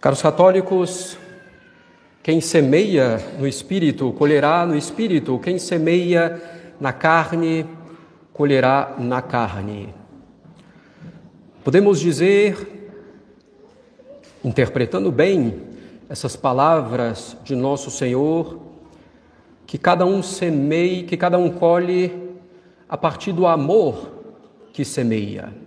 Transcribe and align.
Caros 0.00 0.22
católicos, 0.22 1.18
quem 2.22 2.40
semeia 2.40 3.18
no 3.38 3.46
espírito, 3.46 4.10
colherá 4.14 4.64
no 4.64 4.74
espírito, 4.74 5.38
quem 5.38 5.58
semeia 5.58 6.40
na 6.80 6.90
carne, 6.90 7.66
colherá 8.32 8.94
na 8.98 9.20
carne. 9.20 9.94
Podemos 11.62 12.00
dizer, 12.00 12.90
interpretando 14.42 15.12
bem 15.12 15.60
essas 16.08 16.34
palavras 16.34 17.36
de 17.44 17.54
nosso 17.54 17.90
Senhor, 17.90 18.58
que 19.66 19.76
cada 19.76 20.06
um 20.06 20.22
semeie, 20.22 21.02
que 21.02 21.16
cada 21.18 21.36
um 21.36 21.50
colhe 21.50 22.38
a 22.88 22.96
partir 22.96 23.32
do 23.32 23.46
amor 23.46 24.10
que 24.72 24.82
semeia. 24.82 25.59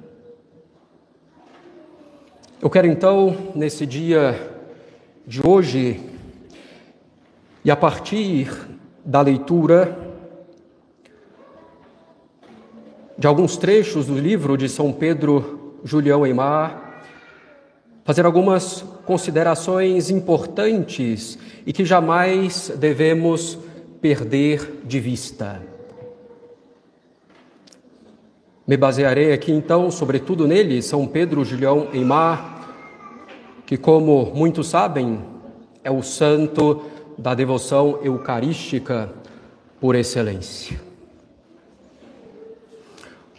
Eu 2.63 2.69
quero 2.69 2.87
então, 2.87 3.51
nesse 3.53 3.85
dia 3.85 4.39
de 5.27 5.45
hoje, 5.45 5.99
e 7.65 7.69
a 7.69 7.75
partir 7.75 8.49
da 9.03 9.19
leitura 9.19 9.97
de 13.17 13.27
alguns 13.27 13.57
trechos 13.57 14.05
do 14.05 14.17
livro 14.17 14.55
de 14.55 14.69
São 14.69 14.93
Pedro 14.93 15.73
Julião 15.83 16.25
Eimar, 16.25 17.01
fazer 18.05 18.25
algumas 18.25 18.81
considerações 19.05 20.09
importantes 20.09 21.37
e 21.65 21.73
que 21.73 21.83
jamais 21.83 22.71
devemos 22.79 23.59
perder 23.99 24.79
de 24.85 25.01
vista. 25.01 25.61
Me 28.65 28.77
basearei 28.77 29.33
aqui 29.33 29.51
então, 29.51 29.91
sobretudo 29.91 30.47
nele, 30.47 30.81
São 30.81 31.05
Pedro 31.05 31.43
Julião 31.43 31.89
Eimar, 31.91 32.52
que, 33.65 33.77
como 33.77 34.31
muitos 34.33 34.67
sabem, 34.67 35.19
é 35.83 35.91
o 35.91 36.01
santo 36.01 36.83
da 37.17 37.33
devoção 37.33 37.99
eucarística 38.03 39.09
por 39.79 39.95
excelência. 39.95 40.79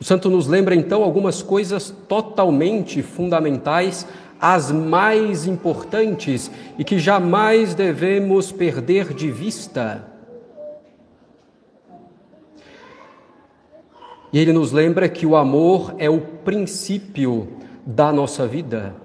O 0.01 0.05
santo 0.05 0.29
nos 0.29 0.47
lembra 0.47 0.75
então 0.75 1.03
algumas 1.03 1.43
coisas 1.43 1.95
totalmente 2.09 3.03
fundamentais, 3.03 4.07
as 4.41 4.71
mais 4.71 5.47
importantes 5.47 6.51
e 6.79 6.85
que 6.85 6.99
jamais 6.99 7.75
devemos 7.75 8.53
perder 8.53 9.15
de 9.15 9.31
vista. 9.31 10.05
E 14.33 14.39
ele 14.39 14.53
nos 14.53 14.73
lembra 14.73 15.09
que 15.09 15.25
o 15.25 15.37
amor 15.37 15.95
é 15.97 16.11
o 16.11 16.21
princípio 16.21 17.49
da 17.87 18.13
nossa 18.13 18.47
vida. 18.47 19.04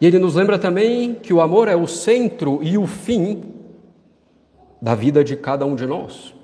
E 0.00 0.06
ele 0.06 0.18
nos 0.18 0.34
lembra 0.34 0.58
também 0.58 1.14
que 1.14 1.32
o 1.32 1.40
amor 1.40 1.68
é 1.68 1.76
o 1.76 1.86
centro 1.86 2.60
e 2.62 2.76
o 2.76 2.86
fim 2.86 3.42
da 4.80 4.94
vida 4.94 5.24
de 5.24 5.36
cada 5.36 5.64
um 5.64 5.74
de 5.74 5.86
nós. 5.86 6.34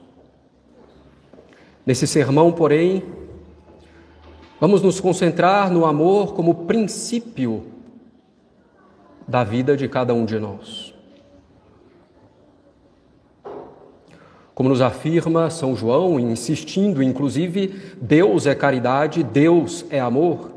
Nesse 1.85 2.07
sermão, 2.07 2.51
porém, 2.51 3.03
vamos 4.61 4.81
nos 4.83 5.01
concentrar 5.01 5.71
no 5.71 5.85
amor 5.85 6.33
como 6.35 6.67
princípio 6.67 7.65
da 9.27 9.45
vida 9.45 9.77
de 9.77 9.89
cada 9.89 10.15
um 10.15 10.25
de 10.25 10.39
nós. 10.39 10.95
Como 14.55 14.69
nos 14.69 14.81
afirma 14.81 15.51
São 15.51 15.75
João, 15.75 16.21
insistindo, 16.21 17.03
inclusive, 17.03 17.97
Deus 18.01 18.47
é 18.47 18.55
caridade, 18.55 19.23
Deus 19.23 19.85
é 19.91 19.99
amor. 19.99 20.52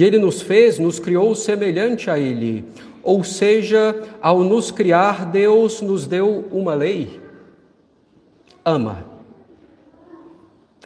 E 0.00 0.02
ele 0.02 0.16
nos 0.16 0.40
fez, 0.40 0.78
nos 0.78 0.98
criou 0.98 1.34
semelhante 1.34 2.10
a 2.10 2.18
ele. 2.18 2.64
Ou 3.02 3.22
seja, 3.22 4.02
ao 4.22 4.42
nos 4.42 4.70
criar, 4.70 5.26
Deus 5.26 5.82
nos 5.82 6.06
deu 6.06 6.48
uma 6.50 6.72
lei. 6.72 7.20
Ama. 8.64 9.04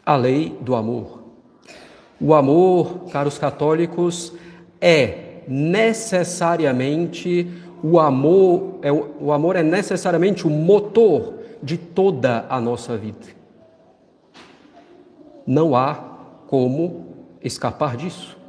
A 0.05 0.17
lei 0.17 0.59
do 0.61 0.75
amor. 0.75 1.23
O 2.21 2.35
amor, 2.35 3.05
caros 3.13 3.39
católicos, 3.39 4.33
é 4.81 5.43
necessariamente 5.47 7.49
o 7.85 8.01
amor, 8.01 8.81
é, 8.83 8.91
o 8.91 9.31
amor 9.31 9.55
é 9.55 9.63
necessariamente 9.63 10.45
o 10.45 10.51
motor 10.51 11.35
de 11.63 11.79
toda 11.79 12.47
a 12.49 12.61
nossa 12.61 12.97
vida. 12.97 13.29
Não 15.47 15.77
há 15.77 15.95
como 16.49 17.07
escapar 17.41 17.97
disso 17.97 18.43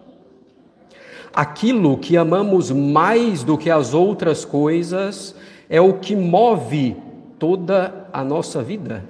aquilo 1.36 1.98
que 1.98 2.16
amamos 2.16 2.72
mais 2.72 3.44
do 3.44 3.58
que 3.58 3.70
as 3.70 3.94
outras 3.94 4.46
coisas 4.46 5.36
é 5.70 5.82
o 5.82 5.96
que 5.96 6.16
move 6.16 6.96
toda 7.38 8.08
a 8.14 8.24
nossa 8.24 8.64
vida. 8.64 9.04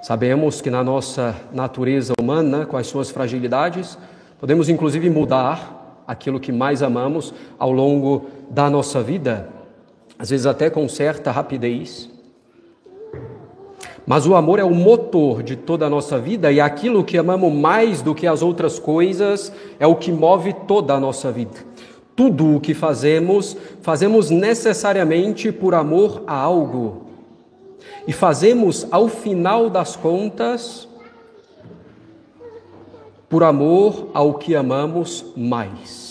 Sabemos 0.00 0.60
que 0.60 0.70
na 0.70 0.84
nossa 0.84 1.34
natureza 1.52 2.14
humana, 2.20 2.64
com 2.64 2.76
as 2.76 2.86
suas 2.86 3.10
fragilidades, 3.10 3.98
podemos 4.38 4.68
inclusive 4.68 5.10
mudar 5.10 6.04
aquilo 6.06 6.38
que 6.38 6.52
mais 6.52 6.80
amamos 6.80 7.34
ao 7.58 7.72
longo 7.72 8.26
da 8.48 8.70
nossa 8.70 9.02
vida, 9.02 9.48
às 10.16 10.30
vezes 10.30 10.46
até 10.46 10.70
com 10.70 10.88
certa 10.88 11.32
rapidez. 11.32 12.08
Mas 14.06 14.24
o 14.24 14.36
amor 14.36 14.60
é 14.60 14.64
o 14.64 14.70
motor 14.70 15.42
de 15.42 15.56
toda 15.56 15.86
a 15.86 15.90
nossa 15.90 16.16
vida 16.16 16.52
e 16.52 16.60
aquilo 16.60 17.02
que 17.02 17.18
amamos 17.18 17.52
mais 17.52 18.00
do 18.02 18.14
que 18.14 18.26
as 18.26 18.40
outras 18.40 18.78
coisas 18.78 19.52
é 19.80 19.86
o 19.86 19.96
que 19.96 20.12
move 20.12 20.52
toda 20.52 20.94
a 20.94 21.00
nossa 21.00 21.32
vida. 21.32 21.58
Tudo 22.14 22.54
o 22.56 22.60
que 22.60 22.72
fazemos, 22.72 23.56
fazemos 23.82 24.30
necessariamente 24.30 25.50
por 25.50 25.74
amor 25.74 26.22
a 26.24 26.36
algo. 26.36 27.06
E 28.06 28.12
fazemos, 28.12 28.86
ao 28.92 29.08
final 29.08 29.68
das 29.68 29.96
contas, 29.96 30.88
por 33.28 33.42
amor 33.42 34.08
ao 34.14 34.34
que 34.34 34.54
amamos 34.54 35.24
mais. 35.36 36.05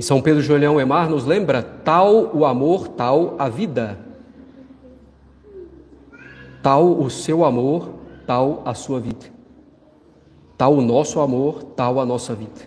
E 0.00 0.02
São 0.02 0.22
Pedro 0.22 0.40
Julião 0.40 0.80
Emar 0.80 1.10
nos 1.10 1.26
lembra: 1.26 1.62
tal 1.62 2.34
o 2.34 2.46
amor, 2.46 2.88
tal 2.88 3.34
a 3.38 3.50
vida. 3.50 3.98
Tal 6.62 6.98
o 6.98 7.10
seu 7.10 7.44
amor, 7.44 7.90
tal 8.26 8.62
a 8.64 8.72
sua 8.72 8.98
vida. 8.98 9.26
Tal 10.56 10.72
o 10.72 10.80
nosso 10.80 11.20
amor, 11.20 11.62
tal 11.76 12.00
a 12.00 12.06
nossa 12.06 12.34
vida. 12.34 12.62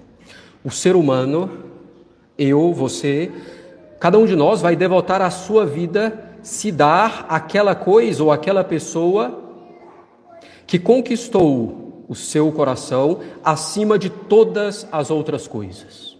O 0.63 0.69
ser 0.69 0.95
humano, 0.95 1.49
eu, 2.37 2.71
você, 2.71 3.31
cada 3.99 4.19
um 4.19 4.27
de 4.27 4.35
nós 4.35 4.61
vai 4.61 4.75
devotar 4.75 5.19
a 5.19 5.31
sua 5.31 5.65
vida 5.65 6.37
se 6.43 6.71
dar 6.71 7.25
aquela 7.27 7.73
coisa 7.73 8.23
ou 8.23 8.31
aquela 8.31 8.63
pessoa 8.63 9.39
que 10.67 10.77
conquistou 10.77 12.05
o 12.07 12.13
seu 12.13 12.51
coração 12.51 13.21
acima 13.43 13.97
de 13.97 14.11
todas 14.11 14.87
as 14.91 15.09
outras 15.09 15.47
coisas. 15.47 16.12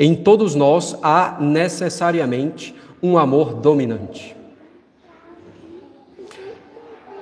Em 0.00 0.14
todos 0.14 0.54
nós 0.54 0.96
há 1.02 1.38
necessariamente 1.40 2.72
um 3.02 3.18
amor 3.18 3.54
dominante. 3.54 4.36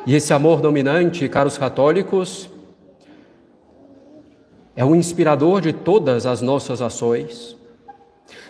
E 0.07 0.15
esse 0.15 0.35
amor 0.35 0.61
dominante, 0.61 1.27
caros 1.27 1.57
católicos, 1.57 2.51
é 4.77 4.85
o 4.85 4.95
inspirador 4.95 5.63
de 5.63 5.73
todas 5.73 6.27
as 6.27 6.43
nossas 6.43 6.83
ações. 6.83 7.57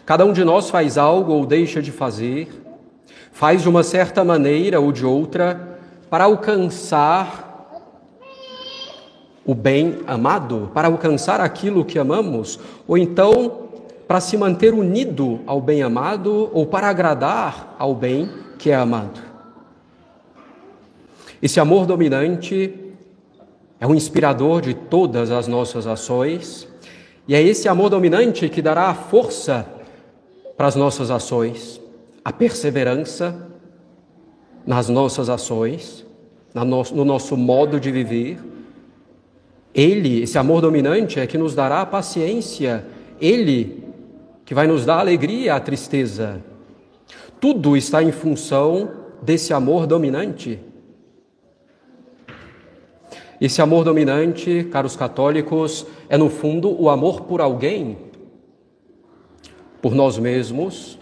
Cada 0.04 0.24
um 0.24 0.32
de 0.32 0.44
nós 0.44 0.70
faz 0.70 0.98
algo 0.98 1.32
ou 1.32 1.46
deixa 1.46 1.80
de 1.80 1.92
fazer, 1.92 2.48
faz 3.30 3.62
de 3.62 3.68
uma 3.68 3.84
certa 3.84 4.24
maneira 4.24 4.80
ou 4.80 4.90
de 4.90 5.06
outra, 5.06 5.78
para 6.10 6.24
alcançar 6.24 7.46
o 9.44 9.54
bem 9.54 10.00
amado, 10.04 10.70
para 10.74 10.88
alcançar 10.88 11.40
aquilo 11.40 11.84
que 11.84 11.98
amamos, 11.98 12.58
ou 12.88 12.98
então 12.98 13.65
para 14.06 14.20
se 14.20 14.36
manter 14.36 14.72
unido 14.72 15.40
ao 15.46 15.60
bem 15.60 15.82
amado 15.82 16.48
ou 16.52 16.66
para 16.66 16.88
agradar 16.88 17.74
ao 17.78 17.94
bem 17.94 18.30
que 18.58 18.70
é 18.70 18.74
amado. 18.74 19.20
Esse 21.42 21.60
amor 21.60 21.86
dominante 21.86 22.72
é 23.80 23.86
o 23.86 23.94
inspirador 23.94 24.62
de 24.62 24.74
todas 24.74 25.30
as 25.30 25.46
nossas 25.48 25.86
ações 25.86 26.68
e 27.28 27.34
é 27.34 27.42
esse 27.42 27.68
amor 27.68 27.90
dominante 27.90 28.48
que 28.48 28.62
dará 28.62 28.88
a 28.88 28.94
força 28.94 29.66
para 30.56 30.68
as 30.68 30.76
nossas 30.76 31.10
ações, 31.10 31.80
a 32.24 32.32
perseverança 32.32 33.48
nas 34.64 34.88
nossas 34.88 35.28
ações, 35.28 36.06
no 36.54 37.04
nosso 37.04 37.36
modo 37.36 37.78
de 37.78 37.90
viver. 37.90 38.38
Ele, 39.74 40.22
esse 40.22 40.38
amor 40.38 40.62
dominante, 40.62 41.20
é 41.20 41.26
que 41.26 41.36
nos 41.36 41.54
dará 41.54 41.82
a 41.82 41.86
paciência, 41.86 42.86
ele 43.20 43.85
que 44.46 44.54
vai 44.54 44.68
nos 44.68 44.86
dar 44.86 45.00
alegria 45.00 45.56
à 45.56 45.60
tristeza. 45.60 46.40
Tudo 47.40 47.76
está 47.76 48.00
em 48.00 48.12
função 48.12 48.88
desse 49.20 49.52
amor 49.52 49.88
dominante. 49.88 50.60
Esse 53.40 53.60
amor 53.60 53.84
dominante, 53.84 54.66
caros 54.70 54.96
católicos, 54.96 55.84
é 56.08 56.16
no 56.16 56.30
fundo 56.30 56.80
o 56.80 56.88
amor 56.88 57.22
por 57.22 57.40
alguém, 57.40 57.98
por 59.82 59.94
nós 59.94 60.16
mesmos, 60.16 60.96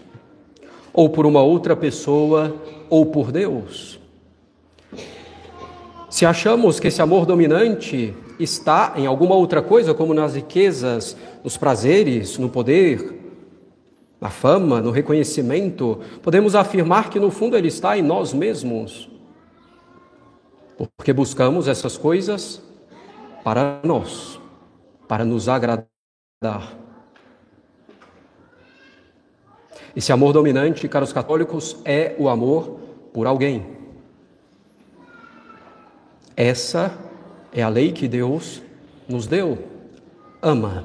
ou 0.91 1.07
por 1.07 1.25
uma 1.25 1.43
outra 1.43 1.75
pessoa, 1.75 2.53
ou 2.89 3.05
por 3.05 3.31
Deus. 3.31 3.99
Se 6.09 6.25
achamos 6.25 6.79
que 6.79 6.87
esse 6.87 7.01
amor 7.01 7.25
dominante 7.25 8.13
está 8.39 8.93
em 8.97 9.05
alguma 9.05 9.35
outra 9.35 9.61
coisa, 9.61 9.93
como 9.93 10.13
nas 10.13 10.35
riquezas, 10.35 11.15
nos 11.43 11.57
prazeres, 11.57 12.37
no 12.37 12.49
poder, 12.49 13.14
na 14.19 14.29
fama, 14.29 14.81
no 14.81 14.91
reconhecimento, 14.91 15.99
podemos 16.21 16.55
afirmar 16.55 17.09
que 17.09 17.19
no 17.19 17.29
fundo 17.29 17.57
ele 17.57 17.67
está 17.67 17.97
em 17.97 18.01
nós 18.01 18.33
mesmos 18.33 19.09
porque 20.77 21.13
buscamos 21.13 21.67
essas 21.67 21.97
coisas 21.97 22.61
para 23.43 23.79
nós, 23.83 24.39
para 25.07 25.23
nos 25.23 25.47
agradar. 25.47 25.87
Esse 29.95 30.11
amor 30.11 30.33
dominante, 30.33 30.87
caros 30.89 31.13
católicos, 31.13 31.77
é 31.85 32.15
o 32.19 32.27
amor 32.27 32.79
por 33.13 33.27
alguém. 33.27 33.65
Essa 36.35 36.97
é 37.53 37.63
a 37.63 37.69
lei 37.69 37.93
que 37.93 38.07
Deus 38.07 38.61
nos 39.07 39.25
deu. 39.25 39.57
Ama. 40.41 40.83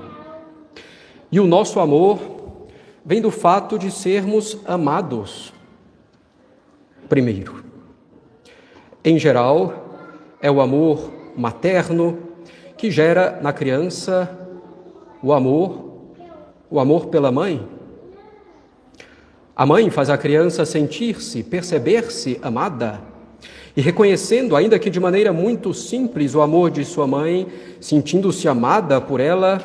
E 1.32 1.40
o 1.40 1.46
nosso 1.46 1.80
amor 1.80 2.18
vem 3.04 3.20
do 3.20 3.30
fato 3.30 3.78
de 3.78 3.90
sermos 3.90 4.58
amados. 4.66 5.52
Primeiro. 7.08 7.64
Em 9.04 9.18
geral, 9.18 9.98
é 10.40 10.50
o 10.50 10.60
amor 10.60 11.10
materno 11.36 12.18
que 12.76 12.90
gera 12.90 13.40
na 13.42 13.52
criança 13.52 14.38
o 15.22 15.32
amor, 15.32 16.14
o 16.70 16.80
amor 16.80 17.06
pela 17.06 17.30
mãe. 17.30 17.66
A 19.54 19.66
mãe 19.66 19.90
faz 19.90 20.08
a 20.08 20.16
criança 20.16 20.64
sentir-se, 20.64 21.42
perceber-se 21.42 22.38
amada 22.42 23.00
e 23.76 23.80
reconhecendo, 23.80 24.56
ainda 24.56 24.78
que 24.78 24.88
de 24.88 24.98
maneira 24.98 25.32
muito 25.32 25.74
simples, 25.74 26.34
o 26.34 26.40
amor 26.40 26.70
de 26.70 26.84
sua 26.84 27.06
mãe, 27.06 27.46
sentindo-se 27.80 28.48
amada 28.48 29.00
por 29.00 29.20
ela 29.20 29.60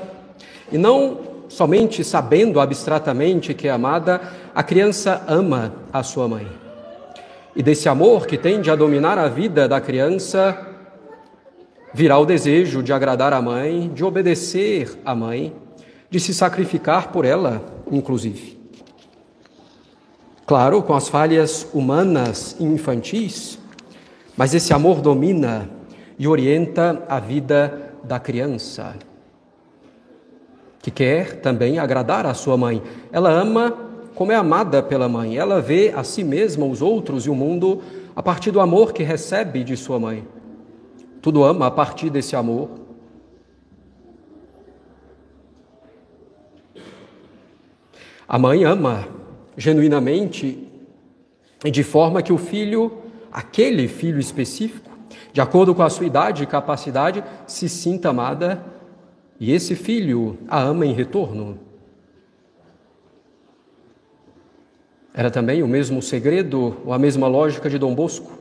e 0.72 0.78
não 0.78 1.35
somente 1.48 2.04
sabendo 2.04 2.60
abstratamente 2.60 3.54
que 3.54 3.68
é 3.68 3.72
amada, 3.72 4.22
a 4.54 4.64
criança 4.64 5.24
ama 5.28 5.74
a 5.92 6.04
sua 6.04 6.28
mãe. 6.28 6.48
E 7.56 7.64
desse 7.64 7.88
amor 7.88 8.28
que 8.28 8.38
tende 8.38 8.70
a 8.70 8.76
dominar 8.76 9.18
a 9.18 9.28
vida 9.28 9.68
da 9.68 9.80
criança, 9.80 10.58
virá 11.94 12.18
o 12.18 12.26
desejo 12.26 12.84
de 12.84 12.92
agradar 12.92 13.32
a 13.32 13.42
mãe, 13.42 13.90
de 13.94 14.04
obedecer 14.04 15.00
à 15.06 15.16
mãe, 15.16 15.56
de 16.10 16.20
se 16.20 16.34
sacrificar 16.34 17.12
por 17.12 17.24
ela, 17.24 17.64
inclusive. 17.90 18.60
Claro, 20.46 20.84
com 20.84 20.94
as 20.94 21.08
falhas 21.08 21.68
humanas 21.74 22.56
e 22.60 22.64
infantis, 22.64 23.58
mas 24.38 24.54
esse 24.54 24.74
amor 24.74 25.02
domina 25.02 25.70
e 26.20 26.28
orienta 26.28 27.04
a 27.08 27.20
vida 27.20 27.94
da 28.04 28.20
criança, 28.20 28.96
que 30.86 30.92
quer 30.92 31.42
também 31.42 31.80
agradar 31.80 32.28
a 32.28 32.36
sua 32.36 32.56
mãe. 32.56 32.80
Ela 33.12 33.32
ama 33.32 33.72
como 34.14 34.32
é 34.32 34.36
amada 34.36 34.84
pela 34.84 35.10
mãe. 35.10 35.36
Ela 35.36 35.60
vê 35.60 35.92
a 35.96 36.04
si 36.04 36.24
mesma, 36.24 36.64
os 36.64 36.80
outros 36.80 37.26
e 37.26 37.30
o 37.32 37.34
mundo 37.34 37.82
a 38.16 38.22
partir 38.22 38.52
do 38.52 38.60
amor 38.60 38.94
que 38.94 39.02
recebe 39.02 39.64
de 39.64 39.76
sua 39.76 40.00
mãe. 40.00 40.28
Tudo 41.24 41.44
ama 41.44 41.66
a 41.66 41.72
partir 41.72 42.12
desse 42.12 42.36
amor. 42.36 42.70
A 48.28 48.38
mãe 48.38 48.64
ama 48.64 49.08
genuinamente 49.58 50.70
e 51.64 51.72
de 51.72 51.82
forma 51.82 52.22
que 52.22 52.32
o 52.32 52.38
filho, 52.38 52.92
aquele 53.32 53.88
filho 53.88 54.20
específico, 54.20 54.92
de 55.34 55.42
acordo 55.42 55.74
com 55.74 55.82
a 55.82 55.90
sua 55.90 56.06
idade 56.06 56.44
e 56.44 56.46
capacidade, 56.46 57.24
se 57.48 57.68
sinta 57.68 58.10
amada 58.10 58.75
e 59.40 59.52
esse 59.52 59.76
filho 59.76 60.38
a 60.48 60.62
ama 60.62 60.86
em 60.86 60.94
retorno. 60.94 61.60
Era 65.14 65.32
também 65.32 65.64
o 65.64 65.68
mesmo 65.68 66.02
segredo 66.02 66.78
ou 66.86 66.92
a 66.92 67.00
mesma 67.00 67.28
lógica 67.28 67.70
de 67.70 67.78
Dom 67.78 67.96
Bosco. 67.96 68.38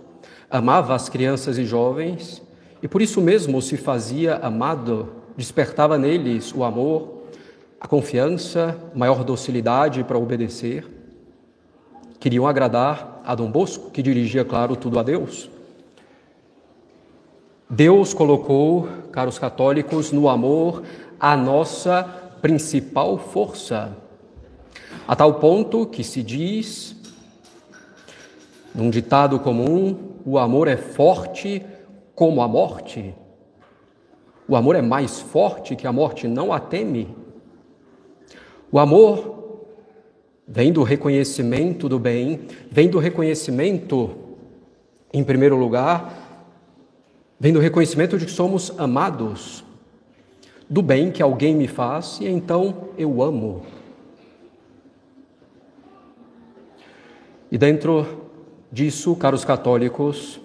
Amava 0.50 0.94
as 0.94 1.08
crianças 1.08 1.56
e 1.58 1.64
jovens 1.64 2.42
e 2.82 2.88
por 2.88 3.00
isso 3.00 3.20
mesmo 3.20 3.62
se 3.62 3.76
fazia 3.76 4.36
amado, 4.36 5.12
despertava 5.36 5.96
neles 5.96 6.52
o 6.54 6.64
amor, 6.64 7.22
a 7.80 7.86
confiança, 7.86 8.78
maior 8.94 9.24
docilidade 9.24 10.02
para 10.04 10.18
obedecer. 10.18 10.86
Queriam 12.18 12.46
agradar 12.46 13.20
a 13.24 13.34
Dom 13.34 13.50
Bosco, 13.50 13.90
que 13.90 14.02
dirigia, 14.02 14.44
claro, 14.44 14.74
tudo 14.74 14.98
a 14.98 15.02
Deus. 15.02 15.50
Deus 17.68 18.12
colocou, 18.14 18.88
caros 19.10 19.38
católicos, 19.38 20.12
no 20.12 20.28
amor 20.28 20.82
a 21.18 21.36
nossa 21.36 22.02
principal 22.42 23.18
força 23.18 24.04
a 25.06 25.14
tal 25.14 25.34
ponto 25.34 25.86
que 25.86 26.02
se 26.02 26.22
diz, 26.22 26.96
num 28.74 28.88
ditado 28.88 29.38
comum, 29.38 30.14
o 30.24 30.38
amor 30.38 30.66
é 30.66 30.78
forte 30.78 31.62
como 32.14 32.40
a 32.40 32.48
morte. 32.48 33.14
O 34.48 34.56
amor 34.56 34.76
é 34.76 34.82
mais 34.82 35.20
forte 35.20 35.76
que 35.76 35.86
a 35.86 35.92
morte, 35.92 36.26
não 36.26 36.52
a 36.52 36.58
teme. 36.58 37.14
O 38.72 38.78
amor 38.78 39.66
vem 40.48 40.72
do 40.72 40.82
reconhecimento 40.82 41.86
do 41.86 41.98
bem, 41.98 42.40
vem 42.70 42.88
do 42.88 42.98
reconhecimento, 42.98 44.10
em 45.12 45.22
primeiro 45.22 45.56
lugar, 45.56 46.23
vem 47.38 47.52
do 47.52 47.60
reconhecimento 47.60 48.18
de 48.18 48.26
que 48.26 48.30
somos 48.30 48.72
amados, 48.78 49.64
do 50.68 50.80
bem 50.82 51.10
que 51.10 51.22
alguém 51.22 51.54
me 51.54 51.68
faz 51.68 52.18
e 52.20 52.26
então 52.26 52.88
eu 52.96 53.22
amo. 53.22 53.62
E 57.50 57.58
dentro 57.58 58.06
disso, 58.72 59.14
caros 59.14 59.44
católicos, 59.44 60.40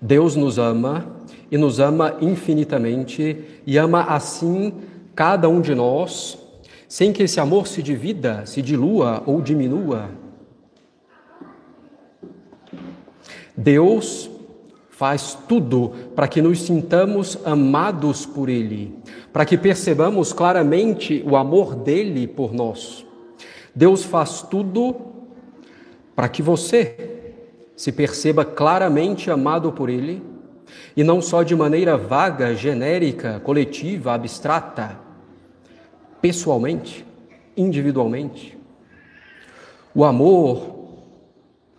Deus 0.00 0.34
nos 0.34 0.58
ama 0.58 1.06
e 1.50 1.58
nos 1.58 1.78
ama 1.78 2.16
infinitamente 2.20 3.44
e 3.66 3.76
ama 3.76 4.02
assim 4.04 4.72
cada 5.14 5.48
um 5.48 5.60
de 5.60 5.74
nós, 5.74 6.38
sem 6.88 7.12
que 7.12 7.22
esse 7.22 7.38
amor 7.38 7.68
se 7.68 7.82
divida, 7.82 8.44
se 8.46 8.62
dilua 8.62 9.22
ou 9.26 9.40
diminua. 9.40 10.10
Deus 13.56 14.30
faz 15.00 15.32
tudo 15.48 15.92
para 16.14 16.28
que 16.28 16.42
nos 16.42 16.60
sintamos 16.60 17.38
amados 17.46 18.26
por 18.26 18.50
Ele, 18.50 18.94
para 19.32 19.46
que 19.46 19.56
percebamos 19.56 20.30
claramente 20.30 21.24
o 21.26 21.36
amor 21.36 21.74
dele 21.74 22.26
por 22.26 22.52
nós. 22.52 23.06
Deus 23.74 24.04
faz 24.04 24.42
tudo 24.42 24.94
para 26.14 26.28
que 26.28 26.42
você 26.42 27.32
se 27.74 27.90
perceba 27.90 28.44
claramente 28.44 29.30
amado 29.30 29.72
por 29.72 29.88
Ele 29.88 30.22
e 30.94 31.02
não 31.02 31.22
só 31.22 31.42
de 31.42 31.56
maneira 31.56 31.96
vaga, 31.96 32.54
genérica, 32.54 33.40
coletiva, 33.40 34.12
abstrata, 34.12 35.00
pessoalmente, 36.20 37.06
individualmente. 37.56 38.58
O 39.94 40.04
amor, 40.04 40.79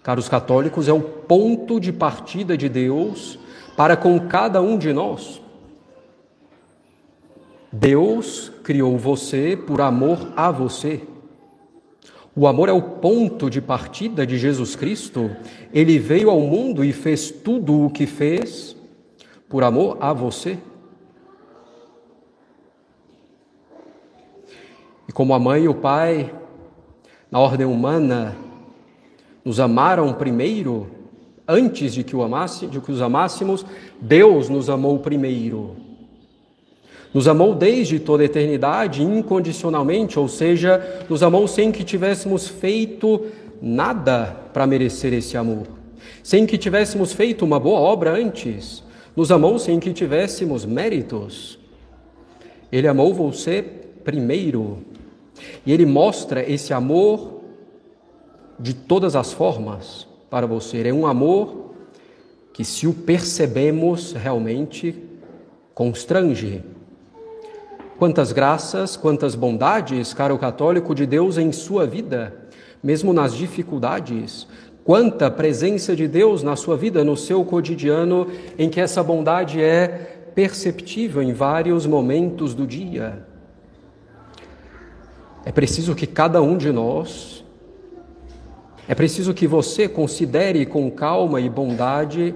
caros 0.04 0.28
católicos, 0.28 0.88
é 0.88 0.94
o 0.94 1.02
ponto 1.02 1.80
de 1.80 1.92
partida 1.92 2.58
de 2.58 2.68
Deus 2.68 3.38
para 3.76 3.96
com 3.96 4.20
cada 4.28 4.62
um 4.62 4.78
de 4.78 4.92
nós. 4.92 5.42
Deus 7.72 8.52
criou 8.64 8.98
você 8.98 9.56
por 9.56 9.80
amor 9.80 10.34
a 10.36 10.52
você. 10.52 11.02
O 12.36 12.48
amor 12.48 12.70
é 12.70 12.72
o 12.72 12.82
ponto 12.82 13.50
de 13.50 13.62
partida 13.62 14.26
de 14.26 14.38
Jesus 14.38 14.76
Cristo. 14.76 15.30
Ele 15.74 16.00
veio 16.00 16.30
ao 16.30 16.40
mundo 16.42 16.84
e 16.84 16.92
fez 16.92 17.30
tudo 17.30 17.86
o 17.86 17.90
que 17.90 18.06
fez 18.06 18.76
por 19.48 19.64
amor 19.64 19.98
a 20.00 20.14
você. 20.14 20.58
E 25.08 25.12
como 25.12 25.34
a 25.34 25.40
mãe 25.40 25.64
e 25.64 25.68
o 25.68 25.76
pai, 25.76 26.34
na 27.30 27.40
ordem 27.40 27.66
humana, 27.66 28.36
nos 29.44 29.60
amaram 29.60 30.14
primeiro, 30.14 30.88
antes 31.48 31.94
de 31.94 32.04
que, 32.04 32.16
o 32.16 32.22
amasse, 32.22 32.68
de 32.68 32.80
que 32.80 32.92
os 32.92 33.02
amássemos, 33.02 33.66
Deus 34.00 34.48
nos 34.50 34.70
amou 34.70 35.00
primeiro. 35.00 35.76
Nos 37.14 37.28
amou 37.28 37.54
desde 37.54 38.00
toda 38.00 38.24
a 38.24 38.26
eternidade, 38.26 39.04
incondicionalmente, 39.04 40.18
ou 40.18 40.28
seja, 40.28 41.04
nos 41.10 41.22
amou 41.22 41.48
sem 41.48 41.72
que 41.72 41.84
tivéssemos 41.84 42.48
feito 42.48 43.26
nada 43.62 44.38
para 44.54 44.66
merecer 44.66 45.14
esse 45.14 45.36
amor, 45.36 45.68
sem 46.24 46.46
que 46.46 46.58
tivéssemos 46.58 47.12
feito 47.12 47.44
uma 47.44 47.60
boa 47.60 47.80
obra 47.80 48.12
antes. 48.12 48.84
Nos 49.16 49.30
amou 49.30 49.60
sem 49.60 49.78
que 49.78 49.92
tivéssemos 49.92 50.64
méritos. 50.64 51.60
Ele 52.72 52.88
amou 52.88 53.14
você 53.14 53.62
primeiro. 53.62 54.78
E 55.66 55.74
ele 55.74 55.86
mostra 55.86 56.50
esse 56.50 56.74
amor 56.74 57.41
de 58.62 58.74
todas 58.74 59.16
as 59.16 59.34
formas 59.34 60.08
para 60.30 60.46
você. 60.46 60.88
É 60.88 60.94
um 60.94 61.08
amor 61.08 61.72
que, 62.54 62.64
se 62.64 62.88
o 62.88 62.94
percebemos 62.94 64.14
realmente, 64.14 64.96
constrange. 65.74 66.64
Quantas 67.98 68.32
graças, 68.32 68.96
quantas 68.96 69.36
bondades, 69.36 70.14
caro 70.14 70.38
católico, 70.38 70.94
de 70.94 71.06
Deus 71.06 71.38
em 71.38 71.52
sua 71.52 71.86
vida, 71.86 72.50
mesmo 72.84 73.14
nas 73.14 73.34
dificuldades. 73.34 74.48
Quanta 74.84 75.30
presença 75.30 75.96
de 75.96 76.08
Deus 76.08 76.42
na 76.42 76.56
sua 76.56 76.76
vida, 76.76 77.04
no 77.04 77.16
seu 77.16 77.44
cotidiano, 77.46 78.28
em 78.58 78.70
que 78.70 78.80
essa 78.82 79.04
bondade 79.04 79.62
é 79.62 79.88
perceptível 80.34 81.22
em 81.22 81.34
vários 81.34 81.86
momentos 81.86 82.54
do 82.54 82.66
dia. 82.66 83.26
É 85.46 85.52
preciso 85.52 85.96
que 85.96 86.08
cada 86.08 86.42
um 86.42 86.58
de 86.58 86.72
nós, 86.72 87.41
é 88.88 88.96
preciso 88.96 89.34
que 89.34 89.48
você 89.48 89.88
considere 89.88 90.66
com 90.66 90.90
calma 90.90 91.40
e 91.40 91.50
bondade 91.50 92.34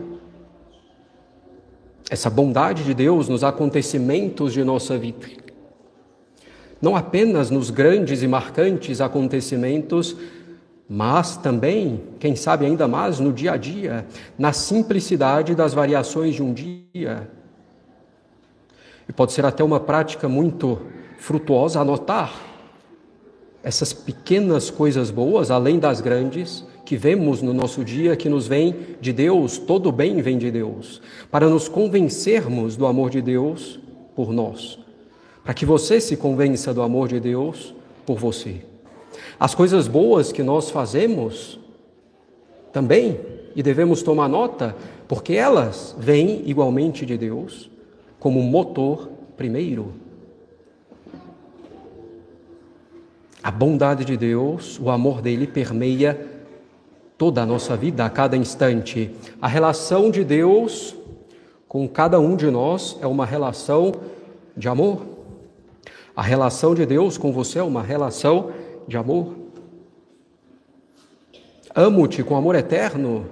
essa 2.09 2.29
bondade 2.29 2.83
de 2.83 2.93
Deus 2.93 3.27
nos 3.27 3.43
acontecimentos 3.43 4.53
de 4.53 4.63
nossa 4.63 4.97
vida. 4.97 5.27
Não 6.79 6.95
apenas 6.95 7.49
nos 7.49 7.71
grandes 7.71 8.21
e 8.21 8.27
marcantes 8.27 9.01
acontecimentos, 9.01 10.15
mas 10.87 11.35
também, 11.35 12.03
quem 12.19 12.35
sabe 12.35 12.65
ainda 12.65 12.87
mais, 12.87 13.19
no 13.19 13.33
dia 13.33 13.53
a 13.53 13.57
dia, 13.57 14.05
na 14.37 14.53
simplicidade 14.53 15.55
das 15.55 15.73
variações 15.73 16.35
de 16.35 16.43
um 16.43 16.53
dia. 16.53 17.27
E 19.09 19.11
pode 19.11 19.31
ser 19.31 19.45
até 19.45 19.63
uma 19.63 19.79
prática 19.79 20.29
muito 20.29 20.79
frutuosa 21.17 21.81
anotar 21.81 22.54
essas 23.65 23.91
pequenas 23.91 24.69
coisas 24.69 25.09
boas, 25.09 25.49
além 25.49 25.79
das 25.79 25.99
grandes, 25.99 26.63
que 26.85 26.95
vemos 26.95 27.41
no 27.41 27.51
nosso 27.51 27.83
dia, 27.83 28.15
que 28.15 28.29
nos 28.29 28.45
vem 28.47 28.75
de 29.01 29.11
Deus, 29.11 29.57
todo 29.57 29.91
bem 29.91 30.21
vem 30.21 30.37
de 30.37 30.51
Deus, 30.51 31.01
para 31.31 31.49
nos 31.49 31.67
convencermos 31.67 32.77
do 32.77 32.85
amor 32.85 33.09
de 33.09 33.23
Deus 33.23 33.79
por 34.15 34.31
nós, 34.31 34.77
para 35.43 35.55
que 35.55 35.65
você 35.65 35.99
se 35.99 36.15
convença 36.15 36.75
do 36.75 36.83
amor 36.83 37.07
de 37.07 37.19
Deus 37.19 37.73
por 38.05 38.19
você. 38.19 38.61
As 39.39 39.55
coisas 39.55 39.87
boas 39.87 40.31
que 40.31 40.43
nós 40.43 40.69
fazemos 40.69 41.59
também, 42.71 43.19
e 43.55 43.63
devemos 43.63 44.03
tomar 44.03 44.29
nota, 44.29 44.75
porque 45.07 45.33
elas 45.33 45.95
vêm 45.97 46.43
igualmente 46.45 47.03
de 47.03 47.17
Deus, 47.17 47.71
como 48.19 48.43
motor 48.43 49.09
primeiro. 49.35 50.04
A 53.45 53.51
bondade 53.51 54.03
de 54.03 54.17
Deus, 54.17 54.79
o 54.79 54.89
amor 54.89 55.21
dele 55.21 55.45
permeia 55.45 56.19
toda 57.15 57.43
a 57.43 57.45
nossa 57.45 57.77
vida, 57.77 58.03
a 58.03 58.09
cada 58.09 58.35
instante. 58.35 59.11
A 59.39 59.47
relação 59.47 60.09
de 60.09 60.23
Deus 60.23 60.95
com 61.67 61.87
cada 61.87 62.19
um 62.19 62.35
de 62.35 62.49
nós 62.49 62.97
é 63.01 63.05
uma 63.05 63.23
relação 63.23 63.91
de 64.57 64.67
amor. 64.67 65.05
A 66.15 66.23
relação 66.23 66.73
de 66.73 66.87
Deus 66.87 67.19
com 67.19 67.31
você 67.31 67.59
é 67.59 67.63
uma 67.63 67.83
relação 67.83 68.49
de 68.87 68.97
amor. 68.97 69.35
Amo-te 71.75 72.23
com 72.23 72.35
amor 72.35 72.55
eterno, 72.55 73.27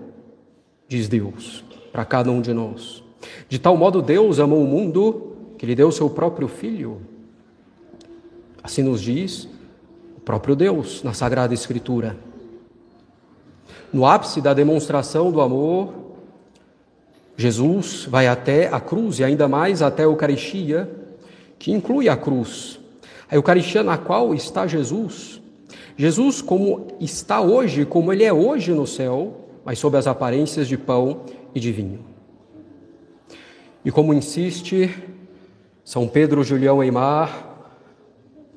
diz 0.88 1.08
Deus, 1.08 1.64
para 1.92 2.06
cada 2.06 2.30
um 2.30 2.40
de 2.40 2.54
nós. 2.54 3.04
De 3.50 3.58
tal 3.58 3.76
modo 3.76 4.00
Deus 4.00 4.40
amou 4.40 4.62
o 4.62 4.68
mundo 4.68 5.36
que 5.58 5.66
lhe 5.66 5.74
deu 5.74 5.92
seu 5.92 6.08
próprio 6.08 6.48
filho. 6.48 7.02
Assim 8.62 8.84
nos 8.84 9.02
diz 9.02 9.52
próprio 10.26 10.56
Deus 10.56 11.04
na 11.04 11.14
Sagrada 11.14 11.54
Escritura. 11.54 12.16
No 13.92 14.06
ápice 14.06 14.42
da 14.42 14.54
demonstração 14.54 15.32
do 15.32 15.42
amor, 15.42 15.94
Jesus 17.36 18.06
vai 18.10 18.28
até 18.28 18.68
a 18.68 18.80
cruz 18.80 19.20
e 19.20 19.24
ainda 19.24 19.48
mais 19.48 19.82
até 19.82 20.04
a 20.04 20.06
Eucaristia, 20.06 20.90
que 21.60 21.72
inclui 21.72 22.10
a 22.10 22.16
cruz. 22.16 22.80
A 23.30 23.36
Eucaristia 23.36 23.84
na 23.84 23.98
qual 23.98 24.34
está 24.34 24.66
Jesus. 24.66 25.42
Jesus, 25.96 26.42
como 26.42 26.88
está 27.00 27.42
hoje, 27.42 27.86
como 27.86 28.12
ele 28.12 28.24
é 28.24 28.34
hoje 28.34 28.72
no 28.72 28.88
céu, 28.88 29.48
mas 29.64 29.80
sob 29.80 29.98
as 29.98 30.08
aparências 30.08 30.68
de 30.68 30.78
pão 30.78 31.22
e 31.54 31.60
de 31.60 31.72
vinho. 31.72 32.00
E 33.86 33.92
como 33.92 34.14
insiste 34.14 34.90
São 35.84 36.08
Pedro 36.08 36.44
Julião 36.44 36.84
Eimar, 36.84 37.53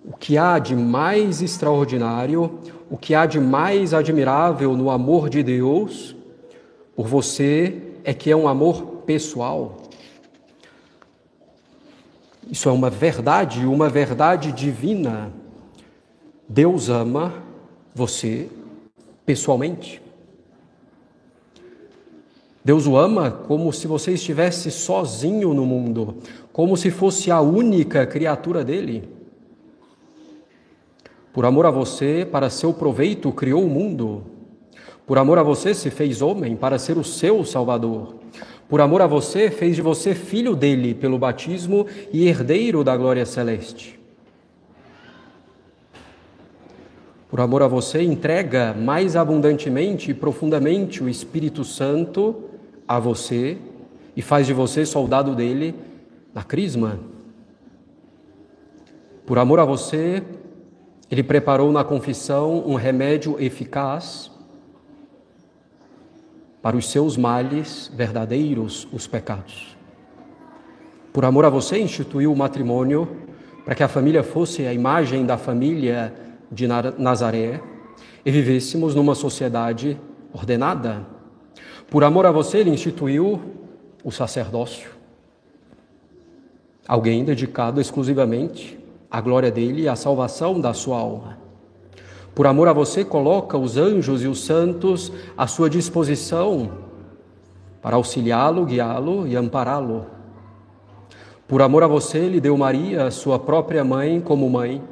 o 0.07 0.17
que 0.17 0.39
há 0.39 0.59
de 0.61 0.77
mais 0.77 1.43
extraordinário, 1.43 2.61
o 2.89 2.97
que 2.97 3.15
há 3.15 3.27
de 3.27 3.41
mais 3.41 3.93
admirável 3.93 4.77
no 4.77 4.89
amor 4.89 5.29
de 5.29 5.43
Deus 5.43 6.15
por 6.95 7.09
você 7.09 7.83
é 8.05 8.15
que 8.15 8.31
é 8.31 8.37
um 8.37 8.47
amor 8.47 9.03
pessoal. 9.05 9.83
Isso 12.49 12.69
é 12.69 12.73
uma 12.73 12.89
verdade, 12.89 13.67
uma 13.67 13.89
verdade 13.89 14.53
divina. 14.53 15.33
Deus 16.49 16.89
ama 16.89 17.43
você 17.93 18.49
pessoalmente. 19.27 20.01
Deus 22.65 22.87
o 22.87 22.97
ama 22.97 23.31
como 23.31 23.73
se 23.73 23.89
você 23.89 24.13
estivesse 24.13 24.71
sozinho 24.71 25.53
no 25.53 25.67
mundo, 25.67 26.17
como 26.53 26.77
se 26.77 26.91
fosse 26.91 27.31
a 27.31 27.41
única 27.41 28.07
criatura 28.07 28.65
dele. 28.65 29.16
Por 31.37 31.45
amor 31.45 31.67
a 31.67 31.71
você, 31.71 32.25
para 32.25 32.49
seu 32.49 32.73
proveito, 32.73 33.31
criou 33.31 33.63
o 33.63 33.69
mundo. 33.69 34.23
Por 35.07 35.19
amor 35.19 35.37
a 35.37 35.43
você, 35.43 35.75
se 35.75 35.91
fez 35.91 36.23
homem 36.23 36.57
para 36.57 36.79
ser 36.79 36.97
o 36.97 37.05
seu 37.05 37.45
Salvador. 37.45 38.15
Por 38.67 38.81
amor 38.81 39.03
a 39.03 39.07
você, 39.07 39.51
fez 39.51 39.77
de 39.77 39.83
você 39.83 40.15
filho 40.15 40.57
dele 40.57 40.95
pelo 40.95 41.19
batismo 41.19 41.87
e 42.11 42.27
herdeiro 42.27 42.83
da 42.83 42.97
glória 42.97 43.27
celeste. 43.27 44.01
Por 47.29 47.39
amor 47.39 47.63
a 47.63 47.69
você, 47.69 48.03
entrega 48.03 48.73
mais 48.73 49.15
abundantemente 49.15 50.13
e 50.13 50.15
profundamente 50.15 51.05
o 51.05 51.09
Espírito 51.09 51.65
Santo 51.65 52.45
a 52.89 52.99
você 52.99 53.59
e 54.17 54.23
faz 54.23 54.47
de 54.47 54.55
você 54.55 54.87
soldado 54.87 55.35
dele 55.35 55.75
na 56.33 56.43
crisma. 56.43 56.99
Por 59.27 59.39
amor 59.39 59.61
a 59.61 59.67
você, 59.67 60.23
ele 61.11 61.23
preparou 61.23 61.71
na 61.71 61.85
confissão 61.85 62.65
um 62.67 62.75
remédio 62.75 63.37
eficaz 63.39 64.31
para 66.61 66.77
os 66.77 66.91
seus 66.91 67.17
males 67.17 67.91
verdadeiros, 67.95 68.89
os 68.93 69.07
pecados. 69.07 69.77
Por 71.13 71.25
amor 71.25 71.45
a 71.45 71.49
você, 71.49 71.79
instituiu 71.79 72.33
o 72.33 72.37
matrimônio 72.37 73.09
para 73.65 73.75
que 73.75 73.83
a 73.83 73.89
família 73.89 74.23
fosse 74.23 74.67
a 74.67 74.73
imagem 74.73 75.25
da 75.25 75.39
família 75.39 76.13
de 76.51 76.67
Nazaré 76.67 77.61
e 78.25 78.31
vivêssemos 78.31 78.95
numa 78.95 79.15
sociedade 79.15 79.99
ordenada. 80.33 81.07
Por 81.89 82.03
amor 82.03 82.27
a 82.27 82.33
você, 82.33 82.59
ele 82.59 82.71
instituiu 82.71 83.41
o 84.03 84.11
sacerdócio, 84.11 84.91
alguém 86.87 87.25
dedicado 87.25 87.81
exclusivamente 87.81 88.79
a 89.17 89.21
glória 89.23 89.51
dele 89.51 89.85
e 89.85 89.89
a 89.89 89.97
salvação 89.97 90.61
da 90.61 90.75
sua 90.75 90.99
alma. 90.99 91.39
Por 92.35 92.47
amor 92.47 92.69
a 92.69 92.73
você, 92.75 93.03
coloca 93.03 93.57
os 93.57 93.79
anjos 93.79 94.23
e 94.23 94.27
os 94.27 94.45
santos 94.45 95.11
à 95.35 95.47
sua 95.47 95.71
disposição 95.71 96.71
para 97.81 97.97
auxiliá-lo, 97.97 98.67
guiá-lo 98.67 99.27
e 99.27 99.35
ampará-lo. 99.35 100.05
Por 101.49 101.63
amor 101.63 101.83
a 101.83 101.87
você, 101.87 102.29
lhe 102.29 102.43
deu 102.43 102.59
Maria, 102.59 103.11
sua 103.11 103.39
própria 103.39 103.83
mãe, 103.83 104.21
como 104.21 104.51
mãe. 104.51 104.83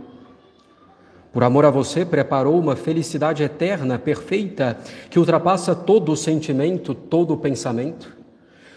Por 1.30 1.44
amor 1.44 1.66
a 1.66 1.70
você, 1.70 2.02
preparou 2.02 2.58
uma 2.58 2.76
felicidade 2.76 3.42
eterna, 3.42 3.98
perfeita, 3.98 4.78
que 5.10 5.18
ultrapassa 5.18 5.74
todo 5.74 6.12
o 6.12 6.16
sentimento, 6.16 6.94
todo 6.94 7.34
o 7.34 7.36
pensamento. 7.36 8.16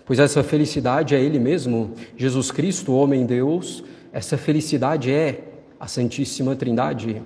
Pois 0.05 0.19
essa 0.19 0.43
felicidade 0.43 1.15
é 1.15 1.21
Ele 1.21 1.39
mesmo, 1.39 1.93
Jesus 2.17 2.51
Cristo, 2.51 2.93
homem-deus, 2.93 3.81
essa 4.17 4.35
felicidade 4.35 5.13
é 5.13 5.43
a 5.79 5.87
Santíssima 5.87 6.55
Trindade. 6.55 7.21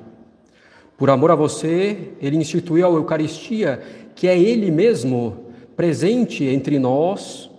Por 0.98 1.10
amor 1.10 1.32
a 1.32 1.36
você, 1.36 2.12
ele 2.20 2.36
instituiu 2.36 2.86
a 2.86 2.90
Eucaristia, 2.90 3.82
que 4.14 4.28
é 4.28 4.38
ele 4.38 4.70
mesmo 4.70 5.46
presente 5.74 6.44
entre 6.44 6.78
nós, 6.80 7.50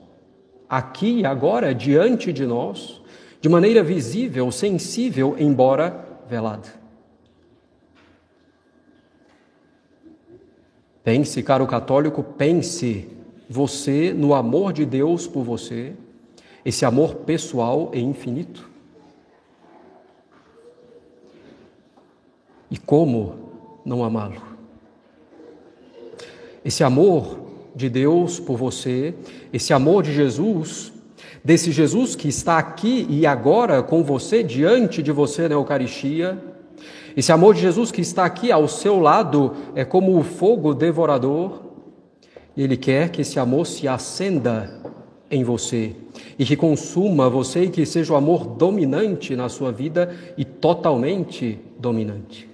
aqui 0.69 1.21
e 1.21 1.25
agora, 1.25 1.75
diante 1.75 2.31
de 2.31 2.45
nós, 2.45 3.01
de 3.41 3.49
maneira 3.49 3.83
visível, 3.83 4.53
sensível, 4.53 5.35
embora 5.39 6.07
velada. 6.29 6.69
Pense, 11.03 11.43
caro 11.43 11.67
católico, 11.67 12.23
pense 12.23 13.09
você 13.49 14.13
no 14.13 14.35
amor 14.35 14.75
de 14.75 14.85
Deus 14.85 15.27
por 15.27 15.43
você 15.43 15.95
esse 16.67 16.85
amor 16.85 17.15
pessoal 17.15 17.91
e 17.95 17.99
infinito? 17.99 18.72
E 22.73 22.79
como 22.79 23.35
não 23.85 24.03
amá-lo? 24.03 24.41
Esse 26.65 26.83
amor 26.83 27.39
de 27.77 27.91
Deus 27.91 28.41
por 28.41 28.57
você, 28.57 29.15
esse 29.53 29.75
amor 29.75 30.03
de 30.03 30.11
Jesus, 30.15 30.91
desse 31.45 31.71
Jesus 31.71 32.17
que 32.17 32.29
está 32.29 32.57
aqui 32.57 33.07
e 33.11 33.27
agora 33.27 33.83
com 33.83 34.03
você, 34.03 34.43
diante 34.43 35.03
de 35.03 35.13
você 35.13 35.49
na 35.49 35.55
Eucaristia, 35.55 36.43
esse 37.15 37.31
amor 37.31 37.55
de 37.55 37.61
Jesus 37.61 37.93
que 37.93 38.01
está 38.01 38.25
aqui 38.25 38.51
ao 38.51 38.67
seu 38.67 38.99
lado 38.99 39.53
é 39.75 39.85
como 39.85 40.19
o 40.19 40.23
fogo 40.23 40.73
devorador, 40.73 41.61
e 42.57 42.63
Ele 42.63 42.79
quer 42.79 43.11
que 43.11 43.21
esse 43.21 43.39
amor 43.39 43.67
se 43.67 43.87
acenda 43.87 44.81
em 45.31 45.45
você 45.45 45.95
e 46.39 46.47
que 46.47 46.57
consuma 46.57 47.29
você 47.29 47.65
e 47.65 47.71
que 47.71 47.85
seja 47.85 48.15
o 48.15 48.17
amor 48.17 48.47
dominante 48.47 49.37
na 49.37 49.51
sua 49.51 49.71
vida 49.71 50.17
e 50.39 50.45
totalmente 50.45 51.59
dominante. 51.79 52.52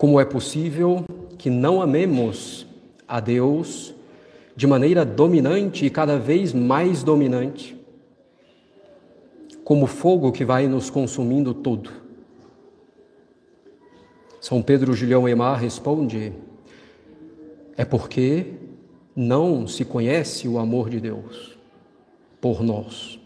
Como 0.00 0.18
é 0.18 0.24
possível 0.24 1.04
que 1.36 1.50
não 1.50 1.82
amemos 1.82 2.66
a 3.06 3.20
Deus 3.20 3.94
de 4.56 4.66
maneira 4.66 5.04
dominante 5.04 5.84
e 5.84 5.90
cada 5.90 6.18
vez 6.18 6.54
mais 6.54 7.02
dominante, 7.02 7.78
como 9.62 9.86
fogo 9.86 10.32
que 10.32 10.42
vai 10.42 10.66
nos 10.66 10.88
consumindo 10.88 11.52
todo? 11.52 11.90
São 14.40 14.62
Pedro 14.62 14.94
Julião 14.94 15.28
Emar 15.28 15.60
responde: 15.60 16.32
é 17.76 17.84
porque 17.84 18.54
não 19.14 19.66
se 19.66 19.84
conhece 19.84 20.48
o 20.48 20.58
amor 20.58 20.88
de 20.88 20.98
Deus 20.98 21.58
por 22.40 22.62
nós. 22.62 23.20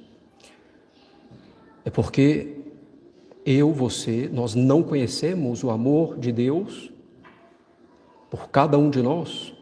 É 1.85 1.91
porque 1.91 2.64
eu, 3.45 3.73
você, 3.73 4.29
nós 4.33 4.55
não 4.55 4.83
conhecemos 4.83 5.63
o 5.63 5.71
amor 5.71 6.19
de 6.19 6.33
Deus 6.33 6.91
por 8.31 8.49
cada 8.49 8.79
um 8.79 8.91
de 8.91 9.03
nós. 9.03 9.53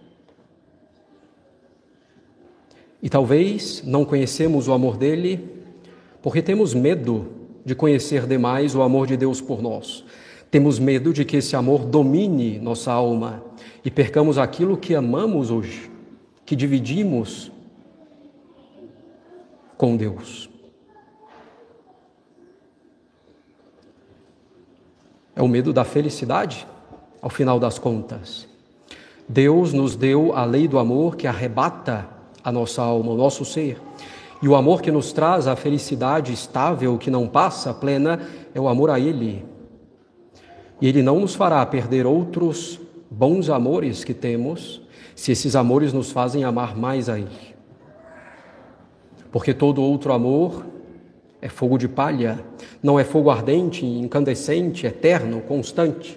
E 3.02 3.10
talvez 3.10 3.82
não 3.84 4.04
conhecemos 4.04 4.68
o 4.68 4.72
amor 4.72 4.96
dele 4.96 5.48
porque 6.22 6.40
temos 6.40 6.72
medo 6.72 7.26
de 7.64 7.74
conhecer 7.74 8.26
demais 8.26 8.74
o 8.74 8.82
amor 8.82 9.06
de 9.06 9.16
Deus 9.16 9.40
por 9.40 9.60
nós. 9.60 10.04
Temos 10.50 10.78
medo 10.78 11.12
de 11.12 11.24
que 11.24 11.38
esse 11.38 11.56
amor 11.56 11.84
domine 11.84 12.58
nossa 12.58 12.92
alma 12.92 13.42
e 13.84 13.90
percamos 13.90 14.38
aquilo 14.38 14.76
que 14.76 14.94
amamos 14.94 15.50
hoje 15.50 15.90
que 16.44 16.54
dividimos 16.54 17.50
com 19.76 19.96
Deus. 19.96 20.51
É 25.34 25.42
o 25.42 25.48
medo 25.48 25.72
da 25.72 25.84
felicidade, 25.84 26.66
ao 27.20 27.30
final 27.30 27.58
das 27.58 27.78
contas. 27.78 28.46
Deus 29.28 29.72
nos 29.72 29.96
deu 29.96 30.34
a 30.36 30.44
lei 30.44 30.68
do 30.68 30.78
amor 30.78 31.16
que 31.16 31.26
arrebata 31.26 32.06
a 32.42 32.50
nossa 32.50 32.82
alma, 32.82 33.12
o 33.12 33.16
nosso 33.16 33.44
ser. 33.44 33.80
E 34.42 34.48
o 34.48 34.56
amor 34.56 34.82
que 34.82 34.90
nos 34.90 35.12
traz 35.12 35.46
a 35.46 35.54
felicidade 35.54 36.32
estável, 36.32 36.98
que 36.98 37.10
não 37.10 37.28
passa, 37.28 37.72
plena, 37.72 38.20
é 38.52 38.60
o 38.60 38.68
amor 38.68 38.90
a 38.90 38.98
Ele. 38.98 39.44
E 40.80 40.88
Ele 40.88 41.00
não 41.00 41.20
nos 41.20 41.34
fará 41.34 41.64
perder 41.64 42.06
outros 42.06 42.80
bons 43.08 43.48
amores 43.48 44.02
que 44.02 44.12
temos, 44.12 44.82
se 45.14 45.30
esses 45.30 45.54
amores 45.54 45.92
nos 45.92 46.10
fazem 46.10 46.42
amar 46.42 46.76
mais 46.76 47.08
a 47.08 47.18
Ele. 47.18 47.54
Porque 49.30 49.54
todo 49.54 49.80
outro 49.80 50.12
amor 50.12 50.66
é 51.42 51.48
fogo 51.48 51.76
de 51.76 51.88
palha, 51.88 52.38
não 52.80 53.00
é 53.00 53.02
fogo 53.02 53.28
ardente, 53.28 53.84
incandescente, 53.84 54.86
eterno, 54.86 55.40
constante, 55.40 56.16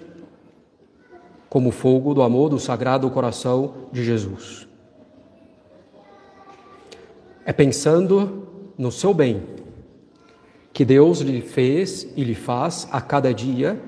como 1.48 1.70
o 1.70 1.72
fogo 1.72 2.14
do 2.14 2.22
amor 2.22 2.48
do 2.48 2.60
Sagrado 2.60 3.10
Coração 3.10 3.74
de 3.90 4.04
Jesus. 4.04 4.68
É 7.44 7.52
pensando 7.52 8.46
no 8.78 8.92
seu 8.92 9.12
bem 9.12 9.42
que 10.72 10.84
Deus 10.84 11.18
lhe 11.20 11.40
fez 11.40 12.06
e 12.16 12.22
lhe 12.22 12.34
faz 12.34 12.86
a 12.92 13.00
cada 13.00 13.34
dia. 13.34 13.80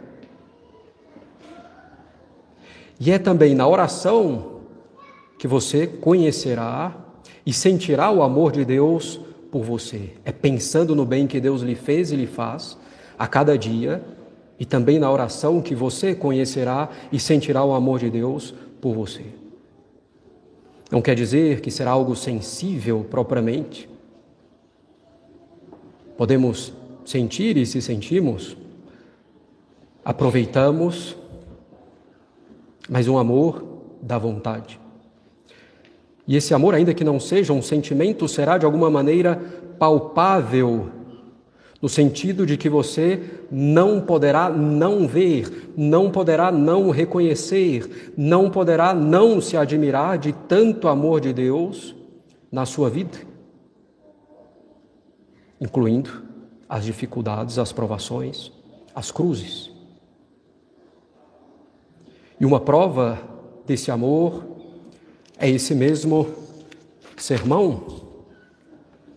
E 2.98 3.12
é 3.12 3.18
também 3.18 3.54
na 3.54 3.68
oração 3.68 4.62
que 5.38 5.46
você 5.46 5.86
conhecerá 5.86 6.96
e 7.46 7.52
sentirá 7.52 8.10
o 8.10 8.22
amor 8.22 8.50
de 8.50 8.64
Deus 8.64 9.20
por 9.50 9.62
você. 9.62 10.14
É 10.24 10.32
pensando 10.32 10.94
no 10.94 11.04
bem 11.04 11.26
que 11.26 11.40
Deus 11.40 11.62
lhe 11.62 11.74
fez 11.74 12.12
e 12.12 12.16
lhe 12.16 12.26
faz 12.26 12.76
a 13.18 13.26
cada 13.26 13.56
dia 13.56 14.02
e 14.58 14.64
também 14.64 14.98
na 14.98 15.10
oração 15.10 15.60
que 15.62 15.74
você 15.74 16.14
conhecerá 16.14 16.90
e 17.12 17.18
sentirá 17.18 17.64
o 17.64 17.74
amor 17.74 18.00
de 18.00 18.10
Deus 18.10 18.54
por 18.80 18.94
você. 18.94 19.24
Não 20.90 21.02
quer 21.02 21.14
dizer 21.14 21.60
que 21.60 21.70
será 21.70 21.90
algo 21.90 22.16
sensível 22.16 23.06
propriamente. 23.08 23.88
Podemos 26.16 26.72
sentir 27.04 27.56
e 27.56 27.64
se 27.64 27.80
sentimos, 27.80 28.56
aproveitamos, 30.04 31.16
mas 32.88 33.06
um 33.06 33.18
amor 33.18 33.64
da 34.02 34.18
vontade. 34.18 34.80
E 36.28 36.36
esse 36.36 36.52
amor, 36.52 36.74
ainda 36.74 36.92
que 36.92 37.02
não 37.02 37.18
seja 37.18 37.54
um 37.54 37.62
sentimento, 37.62 38.28
será 38.28 38.58
de 38.58 38.66
alguma 38.66 38.90
maneira 38.90 39.34
palpável, 39.78 40.90
no 41.80 41.88
sentido 41.88 42.44
de 42.44 42.58
que 42.58 42.68
você 42.68 43.22
não 43.50 44.02
poderá 44.02 44.50
não 44.50 45.08
ver, 45.08 45.72
não 45.74 46.10
poderá 46.10 46.52
não 46.52 46.90
reconhecer, 46.90 48.12
não 48.14 48.50
poderá 48.50 48.92
não 48.92 49.40
se 49.40 49.56
admirar 49.56 50.18
de 50.18 50.34
tanto 50.34 50.86
amor 50.86 51.20
de 51.20 51.32
Deus 51.32 51.94
na 52.52 52.66
sua 52.66 52.90
vida, 52.90 53.16
incluindo 55.58 56.10
as 56.68 56.84
dificuldades, 56.84 57.58
as 57.58 57.72
provações, 57.72 58.52
as 58.94 59.10
cruzes. 59.10 59.70
E 62.38 62.44
uma 62.44 62.60
prova 62.60 63.18
desse 63.66 63.90
amor 63.90 64.47
é 65.38 65.48
esse 65.48 65.74
mesmo 65.74 66.26
sermão 67.16 68.02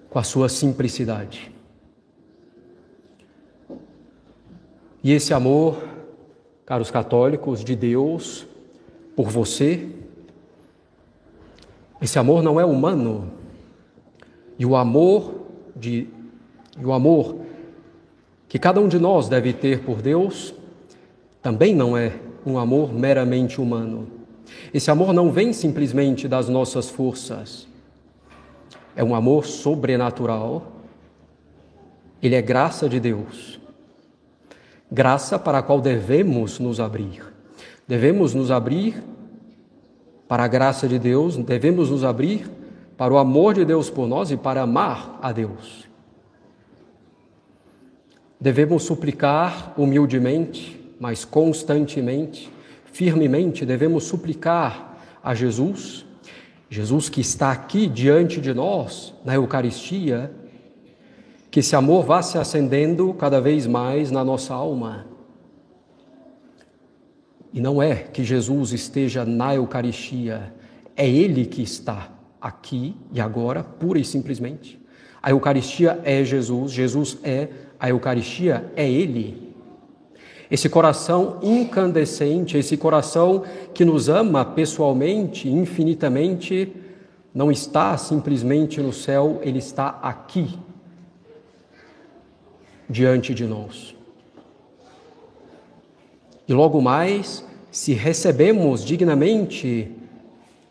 com 0.09 0.19
a 0.19 0.23
sua 0.23 0.47
simplicidade. 0.47 1.51
E 5.03 5.11
esse 5.11 5.33
amor, 5.33 5.83
caros 6.65 6.91
católicos, 6.91 7.63
de 7.63 7.75
Deus 7.75 8.45
por 9.15 9.29
você, 9.29 9.89
esse 11.99 12.19
amor 12.19 12.43
não 12.43 12.59
é 12.59 12.65
humano. 12.65 13.31
E 14.59 14.65
o 14.65 14.75
amor 14.75 15.41
de 15.75 16.07
e 16.79 16.85
o 16.85 16.93
amor 16.93 17.41
que 18.47 18.57
cada 18.57 18.79
um 18.79 18.87
de 18.87 18.99
nós 18.99 19.27
deve 19.27 19.53
ter 19.53 19.83
por 19.83 20.01
Deus 20.01 20.53
também 21.41 21.75
não 21.75 21.97
é 21.97 22.13
um 22.45 22.57
amor 22.57 22.93
meramente 22.93 23.59
humano. 23.59 24.20
Esse 24.73 24.89
amor 24.89 25.13
não 25.13 25.31
vem 25.31 25.53
simplesmente 25.53 26.27
das 26.27 26.47
nossas 26.47 26.89
forças. 26.89 27.67
É 28.95 29.03
um 29.03 29.15
amor 29.15 29.45
sobrenatural. 29.45 30.71
Ele 32.21 32.35
é 32.35 32.41
graça 32.41 32.87
de 32.87 32.99
Deus. 32.99 33.59
Graça 34.91 35.39
para 35.39 35.59
a 35.59 35.63
qual 35.63 35.79
devemos 35.79 36.59
nos 36.59 36.79
abrir. 36.79 37.23
Devemos 37.87 38.33
nos 38.33 38.51
abrir 38.51 39.01
para 40.27 40.45
a 40.45 40.47
graça 40.47 40.87
de 40.87 40.97
Deus, 40.97 41.35
devemos 41.35 41.89
nos 41.89 42.05
abrir 42.05 42.49
para 42.97 43.13
o 43.13 43.17
amor 43.17 43.53
de 43.53 43.65
Deus 43.65 43.89
por 43.89 44.07
nós 44.07 44.31
e 44.31 44.37
para 44.37 44.61
amar 44.61 45.19
a 45.21 45.31
Deus. 45.33 45.85
Devemos 48.39 48.83
suplicar 48.83 49.73
humildemente, 49.77 50.79
mas 50.99 51.25
constantemente, 51.25 52.49
firmemente 52.91 53.65
devemos 53.65 54.03
suplicar 54.05 54.97
a 55.23 55.33
Jesus, 55.33 56.05
Jesus 56.69 57.09
que 57.09 57.21
está 57.21 57.51
aqui 57.51 57.87
diante 57.87 58.39
de 58.39 58.53
nós 58.53 59.13
na 59.23 59.35
Eucaristia, 59.35 60.31
que 61.49 61.59
esse 61.59 61.75
amor 61.75 62.05
vá 62.05 62.21
se 62.21 62.37
acendendo 62.37 63.13
cada 63.13 63.41
vez 63.41 63.67
mais 63.67 64.09
na 64.09 64.23
nossa 64.23 64.53
alma. 64.53 65.05
E 67.53 67.59
não 67.59 67.83
é 67.83 67.95
que 67.95 68.23
Jesus 68.23 68.71
esteja 68.71 69.25
na 69.25 69.53
Eucaristia, 69.53 70.53
é 70.95 71.07
Ele 71.07 71.45
que 71.45 71.61
está 71.61 72.09
aqui 72.39 72.95
e 73.11 73.19
agora, 73.19 73.63
pura 73.63 73.99
e 73.99 74.05
simplesmente. 74.05 74.79
A 75.21 75.31
Eucaristia 75.31 75.99
é 76.03 76.23
Jesus, 76.23 76.71
Jesus 76.71 77.17
é 77.21 77.49
a 77.79 77.89
Eucaristia, 77.89 78.71
é 78.75 78.89
Ele. 78.89 79.50
Esse 80.51 80.67
coração 80.67 81.39
incandescente, 81.41 82.57
esse 82.57 82.75
coração 82.75 83.43
que 83.73 83.85
nos 83.85 84.09
ama 84.09 84.43
pessoalmente, 84.43 85.49
infinitamente, 85.49 86.75
não 87.33 87.49
está 87.49 87.97
simplesmente 87.97 88.81
no 88.81 88.91
céu, 88.91 89.39
ele 89.43 89.59
está 89.59 89.97
aqui, 90.01 90.59
diante 92.89 93.33
de 93.33 93.45
nós. 93.45 93.95
E 96.45 96.53
logo 96.53 96.81
mais, 96.81 97.45
se 97.71 97.93
recebemos 97.93 98.83
dignamente 98.83 99.89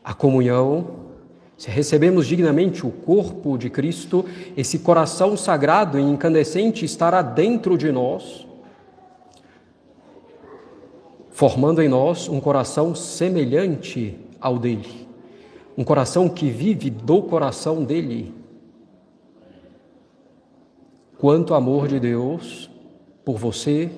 a 0.05 0.13
comunhão, 0.13 0.89
se 1.57 1.71
recebemos 1.71 2.27
dignamente 2.27 2.87
o 2.87 2.91
corpo 2.91 3.57
de 3.57 3.71
Cristo, 3.71 4.27
esse 4.55 4.81
coração 4.81 5.39
sagrado 5.39 5.99
e 5.99 6.03
incandescente 6.03 6.85
estará 6.85 7.23
dentro 7.23 7.79
de 7.79 7.91
nós, 7.91 8.47
formando 11.41 11.81
em 11.81 11.89
nós 11.89 12.29
um 12.29 12.39
coração 12.39 12.95
semelhante 12.95 14.15
ao 14.39 14.59
dele, 14.59 15.09
um 15.75 15.83
coração 15.83 16.29
que 16.29 16.51
vive 16.51 16.91
do 16.91 17.23
coração 17.23 17.83
dele. 17.83 18.35
Quanto 21.17 21.55
amor 21.55 21.89
de 21.89 21.99
Deus 21.99 22.69
por 23.25 23.39
você, 23.39 23.91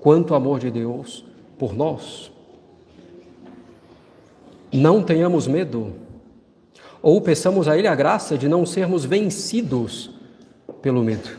quanto 0.00 0.34
amor 0.34 0.60
de 0.60 0.70
Deus 0.70 1.22
por 1.58 1.74
nós. 1.74 2.32
Não 4.72 5.02
tenhamos 5.02 5.46
medo, 5.46 5.92
ou 7.02 7.20
peçamos 7.20 7.68
a 7.68 7.76
Ele 7.76 7.86
a 7.86 7.94
graça 7.94 8.38
de 8.38 8.48
não 8.48 8.64
sermos 8.64 9.04
vencidos 9.04 10.10
pelo 10.80 11.04
medo, 11.04 11.38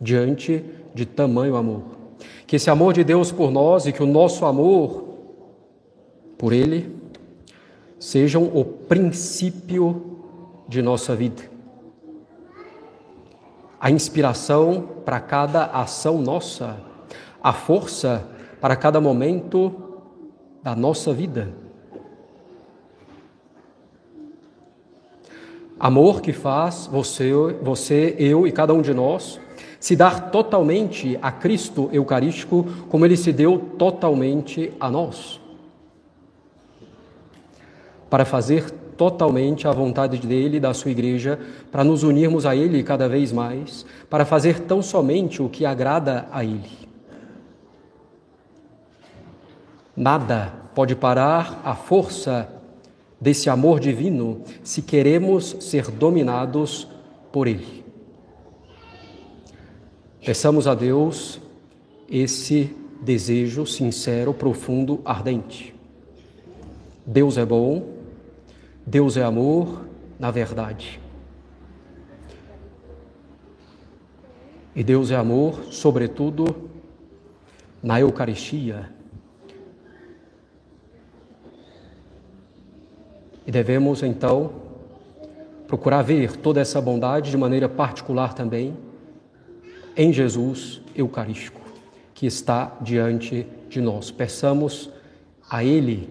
diante 0.00 0.64
de 0.92 1.06
tamanho 1.06 1.54
amor. 1.54 2.01
Que 2.52 2.56
esse 2.56 2.68
amor 2.68 2.92
de 2.92 3.02
Deus 3.02 3.32
por 3.32 3.50
nós 3.50 3.86
e 3.86 3.92
que 3.92 4.02
o 4.02 4.06
nosso 4.06 4.44
amor 4.44 5.04
por 6.36 6.52
Ele 6.52 6.94
sejam 7.98 8.44
o 8.44 8.62
princípio 8.62 10.18
de 10.68 10.82
nossa 10.82 11.16
vida. 11.16 11.44
A 13.80 13.90
inspiração 13.90 14.86
para 15.02 15.18
cada 15.18 15.64
ação 15.64 16.20
nossa, 16.20 16.78
a 17.42 17.54
força 17.54 18.28
para 18.60 18.76
cada 18.76 19.00
momento 19.00 19.72
da 20.62 20.76
nossa 20.76 21.10
vida. 21.10 21.54
Amor 25.80 26.20
que 26.20 26.34
faz 26.34 26.86
você, 26.86 27.32
você, 27.62 28.14
eu 28.18 28.46
e 28.46 28.52
cada 28.52 28.74
um 28.74 28.82
de 28.82 28.92
nós 28.92 29.40
se 29.82 29.96
dar 29.96 30.30
totalmente 30.30 31.18
a 31.20 31.32
Cristo 31.32 31.90
Eucarístico, 31.92 32.64
como 32.88 33.04
ele 33.04 33.16
se 33.16 33.32
deu 33.32 33.58
totalmente 33.58 34.72
a 34.78 34.88
nós. 34.88 35.40
Para 38.08 38.24
fazer 38.24 38.70
totalmente 38.96 39.66
a 39.66 39.72
vontade 39.72 40.24
dele 40.24 40.58
e 40.58 40.60
da 40.60 40.72
sua 40.72 40.92
igreja, 40.92 41.36
para 41.72 41.82
nos 41.82 42.04
unirmos 42.04 42.46
a 42.46 42.54
ele 42.54 42.84
cada 42.84 43.08
vez 43.08 43.32
mais, 43.32 43.84
para 44.08 44.24
fazer 44.24 44.60
tão 44.60 44.80
somente 44.80 45.42
o 45.42 45.48
que 45.48 45.66
agrada 45.66 46.28
a 46.30 46.44
ele. 46.44 46.70
Nada 49.96 50.52
pode 50.76 50.94
parar 50.94 51.60
a 51.64 51.74
força 51.74 52.48
desse 53.20 53.50
amor 53.50 53.80
divino 53.80 54.42
se 54.62 54.80
queremos 54.80 55.56
ser 55.58 55.90
dominados 55.90 56.86
por 57.32 57.48
ele. 57.48 57.81
Peçamos 60.24 60.68
a 60.68 60.74
Deus 60.76 61.40
esse 62.08 62.72
desejo 63.02 63.66
sincero, 63.66 64.32
profundo, 64.32 65.00
ardente. 65.04 65.74
Deus 67.04 67.36
é 67.36 67.44
bom, 67.44 67.88
Deus 68.86 69.16
é 69.16 69.24
amor, 69.24 69.84
na 70.20 70.30
verdade. 70.30 71.00
E 74.76 74.84
Deus 74.84 75.10
é 75.10 75.16
amor, 75.16 75.64
sobretudo, 75.72 76.70
na 77.82 78.00
Eucaristia. 78.00 78.92
E 83.44 83.50
devemos, 83.50 84.04
então, 84.04 84.52
procurar 85.66 86.02
ver 86.02 86.36
toda 86.36 86.60
essa 86.60 86.80
bondade 86.80 87.28
de 87.32 87.36
maneira 87.36 87.68
particular 87.68 88.34
também 88.34 88.76
em 89.96 90.12
Jesus 90.12 90.80
Eucarístico, 90.94 91.60
que 92.14 92.26
está 92.26 92.76
diante 92.80 93.46
de 93.68 93.80
nós. 93.80 94.10
Peçamos 94.10 94.90
a 95.48 95.64
Ele, 95.64 96.08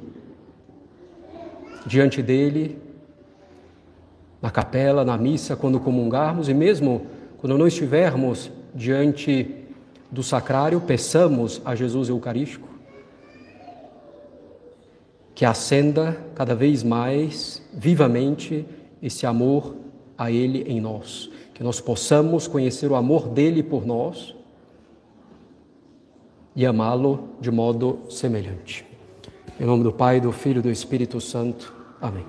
diante 1.85 2.21
dele, 2.21 2.77
na 4.41 4.49
capela, 4.49 5.05
na 5.05 5.17
missa, 5.17 5.55
quando 5.55 5.79
comungarmos, 5.79 6.49
e 6.49 6.53
mesmo 6.53 7.05
quando 7.37 7.57
não 7.57 7.67
estivermos 7.67 8.51
diante 8.73 9.55
do 10.11 10.23
sacrário, 10.23 10.81
peçamos 10.81 11.61
a 11.63 11.75
Jesus 11.75 12.09
Eucarístico 12.09 12.71
que 15.33 15.45
acenda 15.45 16.17
cada 16.35 16.53
vez 16.53 16.83
mais 16.83 17.67
vivamente 17.73 18.63
esse 19.01 19.25
amor 19.25 19.75
a 20.15 20.29
Ele 20.29 20.61
em 20.67 20.79
nós 20.79 21.31
que 21.61 21.63
nós 21.63 21.79
possamos 21.79 22.47
conhecer 22.47 22.89
o 22.89 22.95
amor 22.95 23.27
dele 23.27 23.61
por 23.61 23.85
nós 23.85 24.33
e 26.55 26.65
amá-lo 26.65 27.29
de 27.39 27.51
modo 27.51 27.99
semelhante. 28.09 28.83
Em 29.59 29.65
nome 29.65 29.83
do 29.83 29.93
Pai, 29.93 30.19
do 30.19 30.31
Filho 30.31 30.57
e 30.57 30.63
do 30.63 30.71
Espírito 30.71 31.21
Santo. 31.21 31.71
Amém. 32.01 32.25